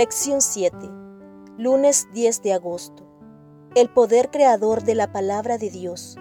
[0.00, 0.78] Lección 7.
[1.58, 3.06] Lunes 10 de agosto.
[3.74, 6.16] El poder creador de la palabra de Dios.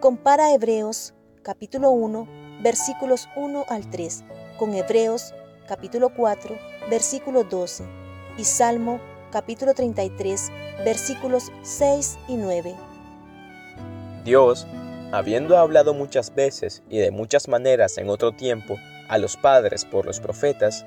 [0.00, 1.12] Compara Hebreos
[1.42, 2.26] capítulo 1
[2.62, 4.24] versículos 1 al 3
[4.58, 5.34] con Hebreos
[5.68, 6.56] capítulo 4
[6.88, 7.84] versículo 12
[8.38, 8.98] y Salmo
[9.30, 10.50] capítulo 33
[10.82, 12.74] versículos 6 y 9.
[14.24, 14.66] Dios,
[15.12, 18.78] habiendo hablado muchas veces y de muchas maneras en otro tiempo
[19.10, 20.86] a los padres por los profetas,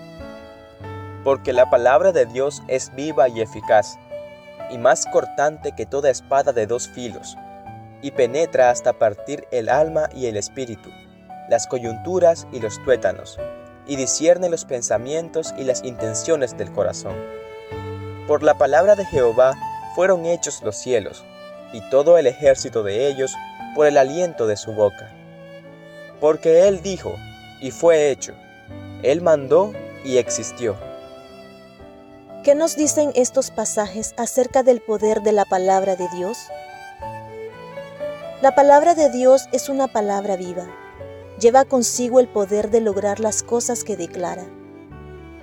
[1.23, 3.97] porque la palabra de Dios es viva y eficaz,
[4.69, 7.37] y más cortante que toda espada de dos filos,
[8.01, 10.89] y penetra hasta partir el alma y el espíritu,
[11.49, 13.37] las coyunturas y los tuétanos,
[13.85, 17.15] y discierne los pensamientos y las intenciones del corazón.
[18.27, 19.53] Por la palabra de Jehová
[19.95, 21.23] fueron hechos los cielos,
[21.73, 23.35] y todo el ejército de ellos
[23.75, 25.11] por el aliento de su boca.
[26.19, 27.15] Porque Él dijo,
[27.61, 28.33] y fue hecho,
[29.03, 30.90] Él mandó y existió.
[32.43, 36.39] ¿Qué nos dicen estos pasajes acerca del poder de la palabra de Dios?
[38.41, 40.65] La palabra de Dios es una palabra viva.
[41.39, 44.43] Lleva consigo el poder de lograr las cosas que declara.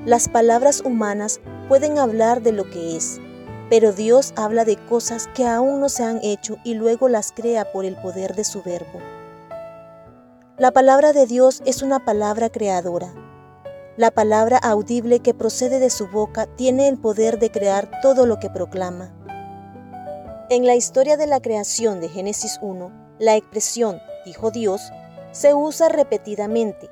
[0.05, 3.21] Las palabras humanas pueden hablar de lo que es,
[3.71, 7.71] pero Dios habla de cosas que aún no se han hecho y luego las crea
[7.71, 8.99] por el poder de su verbo.
[10.57, 13.15] La palabra de Dios es una palabra creadora
[13.99, 18.39] la palabra audible que procede de su boca tiene el poder de crear todo lo
[18.39, 19.13] que proclama.
[20.51, 24.93] En la historia de la creación de Génesis 1, la expresión dijo Dios
[25.33, 26.89] se usa repetidamente.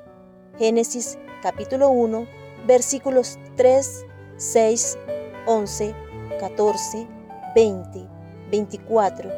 [0.57, 2.27] Génesis capítulo 1,
[2.67, 4.97] versículos 3, 6,
[5.45, 5.95] 11,
[6.41, 7.07] 14,
[7.55, 8.05] 20,
[8.51, 9.31] 24,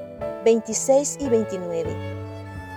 [0.44, 1.96] 26 y 29.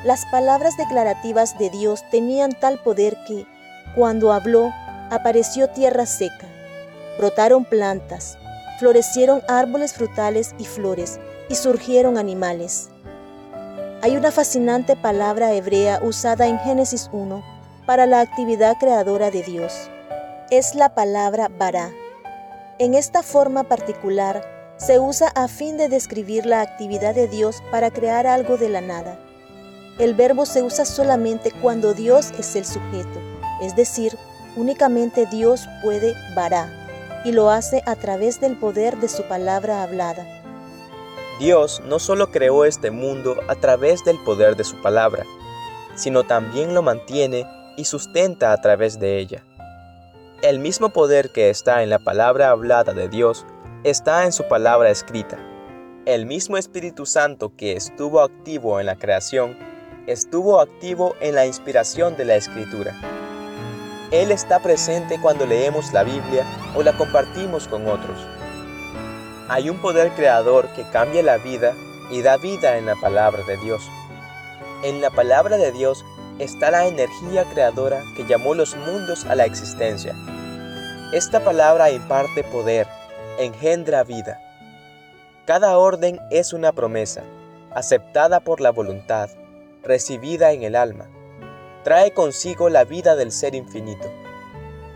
[0.04, 3.46] Las palabras declarativas de Dios tenían tal poder que,
[3.94, 4.70] cuando habló,
[5.12, 6.48] apareció tierra seca,
[7.18, 8.38] brotaron plantas,
[8.78, 12.88] florecieron árboles frutales y flores, y surgieron animales.
[14.00, 17.44] Hay una fascinante palabra hebrea usada en Génesis 1
[17.84, 19.90] para la actividad creadora de Dios.
[20.50, 21.90] Es la palabra bara.
[22.78, 24.42] En esta forma particular
[24.78, 28.80] se usa a fin de describir la actividad de Dios para crear algo de la
[28.80, 29.18] nada.
[29.98, 33.20] El verbo se usa solamente cuando Dios es el sujeto,
[33.60, 34.16] es decir,
[34.56, 36.70] Únicamente Dios puede vará
[37.24, 40.26] y lo hace a través del poder de su palabra hablada.
[41.38, 45.24] Dios no solo creó este mundo a través del poder de su palabra,
[45.94, 47.46] sino también lo mantiene
[47.76, 49.42] y sustenta a través de ella.
[50.42, 53.46] El mismo poder que está en la palabra hablada de Dios
[53.84, 55.38] está en su palabra escrita.
[56.04, 59.56] El mismo Espíritu Santo que estuvo activo en la creación,
[60.06, 62.94] estuvo activo en la inspiración de la Escritura.
[64.12, 66.44] Él está presente cuando leemos la Biblia
[66.76, 68.18] o la compartimos con otros.
[69.48, 71.74] Hay un poder creador que cambia la vida
[72.10, 73.88] y da vida en la palabra de Dios.
[74.82, 76.04] En la palabra de Dios
[76.38, 80.14] está la energía creadora que llamó los mundos a la existencia.
[81.14, 82.86] Esta palabra imparte poder,
[83.38, 84.38] engendra vida.
[85.46, 87.22] Cada orden es una promesa,
[87.70, 89.30] aceptada por la voluntad,
[89.82, 91.08] recibida en el alma
[91.84, 94.10] trae consigo la vida del ser infinito,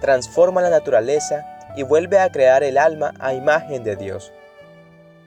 [0.00, 1.44] transforma la naturaleza
[1.76, 4.32] y vuelve a crear el alma a imagen de Dios.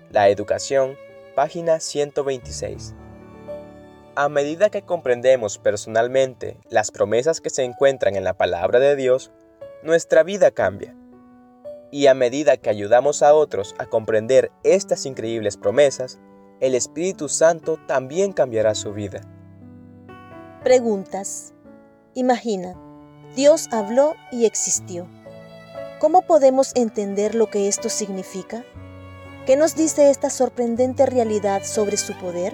[0.09, 0.97] La educación,
[1.35, 2.95] página 126.
[4.15, 9.31] A medida que comprendemos personalmente las promesas que se encuentran en la palabra de Dios,
[9.83, 10.95] nuestra vida cambia.
[11.91, 16.19] Y a medida que ayudamos a otros a comprender estas increíbles promesas,
[16.59, 19.21] el Espíritu Santo también cambiará su vida.
[20.63, 21.53] Preguntas.
[22.19, 22.75] Imagina,
[23.33, 25.07] Dios habló y existió.
[26.01, 28.65] ¿Cómo podemos entender lo que esto significa?
[29.45, 32.53] ¿Qué nos dice esta sorprendente realidad sobre su poder?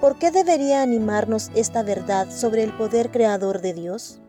[0.00, 4.20] ¿Por qué debería animarnos esta verdad sobre el poder creador de Dios?